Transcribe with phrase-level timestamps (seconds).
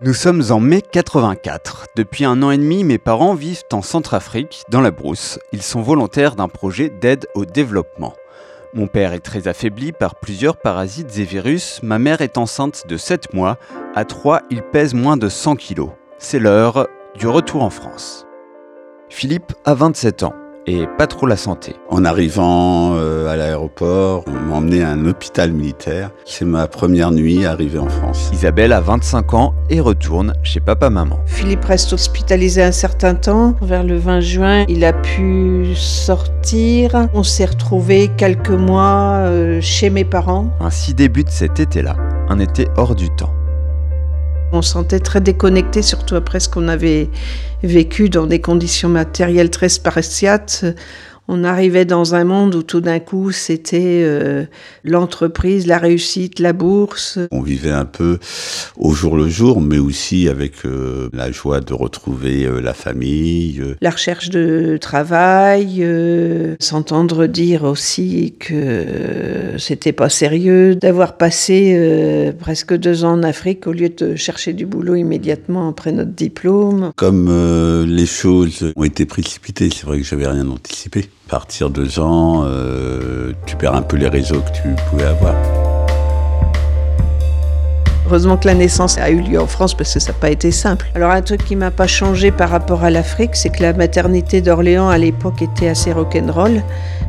[0.00, 1.88] Nous sommes en mai 84.
[1.96, 5.40] Depuis un an et demi, mes parents vivent en Centrafrique, dans la brousse.
[5.50, 8.14] Ils sont volontaires d'un projet d'aide au développement.
[8.74, 11.80] Mon père est très affaibli par plusieurs parasites et virus.
[11.82, 13.56] Ma mère est enceinte de 7 mois.
[13.96, 15.90] À 3, il pèse moins de 100 kilos.
[16.18, 16.86] C'est l'heure
[17.16, 18.24] du retour en France.
[19.08, 20.34] Philippe a 27 ans
[20.68, 21.74] et pas trop la santé.
[21.88, 23.36] En arrivant euh, à
[24.68, 26.10] emmené à un hôpital militaire.
[26.24, 28.30] C'est ma première nuit arrivée en France.
[28.32, 31.18] Isabelle a 25 ans et retourne chez papa-maman.
[31.26, 33.54] Philippe reste hospitalisé un certain temps.
[33.62, 37.08] Vers le 20 juin, il a pu sortir.
[37.14, 40.50] On s'est retrouvés quelques mois euh, chez mes parents.
[40.60, 41.96] Ainsi débute cet été-là,
[42.28, 43.32] un été hors du temps.
[44.52, 47.10] On se sentait très déconnecté, surtout après ce qu'on avait
[47.62, 50.64] vécu dans des conditions matérielles très spartiates
[51.28, 54.44] on arrivait dans un monde où tout d'un coup c'était euh,
[54.82, 57.18] l'entreprise, la réussite, la bourse.
[57.30, 58.18] On vivait un peu
[58.78, 63.62] au jour le jour, mais aussi avec euh, la joie de retrouver euh, la famille.
[63.82, 65.86] La recherche de travail,
[66.60, 68.86] s'entendre dire aussi que
[69.58, 74.64] c'était pas sérieux d'avoir passé presque deux ans en Afrique au lieu de chercher du
[74.64, 76.92] boulot immédiatement après notre diplôme.
[76.96, 82.42] Comme les choses ont été précipitées, c'est vrai que j'avais rien anticipé partir deux ans,
[82.46, 85.34] euh, tu perds un peu les réseaux que tu pouvais avoir.
[88.06, 90.50] Heureusement que la naissance a eu lieu en France parce que ça n'a pas été
[90.50, 90.86] simple.
[90.94, 94.40] Alors un truc qui m'a pas changé par rapport à l'Afrique, c'est que la maternité
[94.40, 96.62] d'Orléans à l'époque était assez rock'n'roll.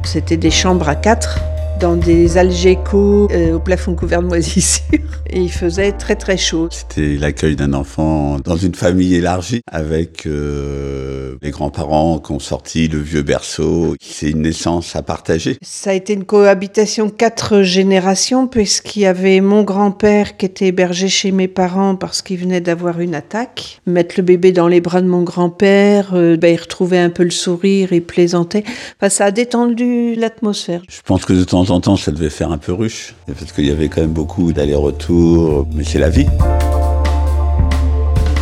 [0.04, 1.40] C'était des chambres à quatre
[1.80, 4.84] dans des algécos euh, au plafond couvert de moisissures.
[5.30, 6.68] Et il faisait très très chaud.
[6.72, 12.88] C'était l'accueil d'un enfant dans une famille élargie avec euh, les grands-parents qui ont sorti
[12.88, 13.96] le vieux berceau.
[14.02, 15.58] C'est une naissance à partager.
[15.62, 21.08] Ça a été une cohabitation quatre générations puisqu'il y avait mon grand-père qui était hébergé
[21.08, 23.82] chez mes parents parce qu'il venait d'avoir une attaque.
[23.86, 27.24] Mettre le bébé dans les bras de mon grand-père, euh, ben, il retrouvait un peu
[27.24, 28.64] le sourire, il plaisantait.
[29.00, 30.82] Enfin, ça a détendu l'atmosphère.
[30.90, 33.66] Je pense que de temps en temps, ça devait faire un peu ruche, parce qu'il
[33.66, 36.28] y avait quand même beaucoup d'allers-retours, mais c'est la vie.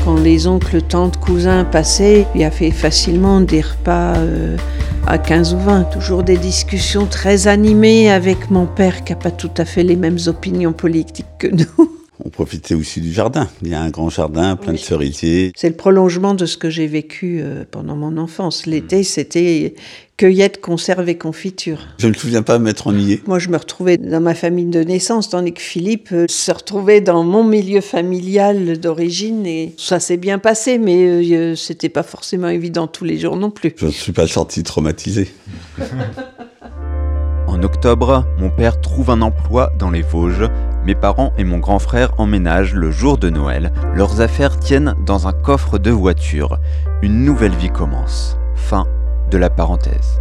[0.05, 4.55] Quand les oncles, tantes, cousins passaient, il y avait facilement des repas euh,
[5.05, 5.83] à 15 ou 20.
[5.85, 9.95] Toujours des discussions très animées avec mon père qui n'a pas tout à fait les
[9.95, 11.96] mêmes opinions politiques que nous.
[12.23, 13.47] On profitait aussi du jardin.
[13.61, 15.51] Il y a un grand jardin, plein de cerisiers.
[15.55, 18.65] C'est le prolongement de ce que j'ai vécu euh, pendant mon enfance.
[18.65, 19.75] L'été, c'était
[20.17, 21.77] cueillette, conserve et confiture.
[21.99, 23.21] Je ne me souviens pas m'être ennuyé.
[23.27, 27.01] Moi, je me retrouvais dans ma famille de naissance, tandis que Philippe euh, se retrouvait
[27.01, 29.45] dans mon milieu familial d'origine.
[29.45, 33.51] Et ça s'est bien passé, mais euh, c'était pas forcément évident tous les jours non
[33.51, 33.73] plus.
[33.77, 35.29] Je ne suis pas sorti traumatisé.
[37.47, 40.49] En octobre, mon père trouve un emploi dans les Vosges.
[40.85, 43.71] Mes parents et mon grand frère emménagent le jour de Noël.
[43.95, 46.59] Leurs affaires tiennent dans un coffre de voiture.
[47.01, 48.37] Une nouvelle vie commence.
[48.55, 48.85] Fin
[49.31, 50.19] de la parenthèse.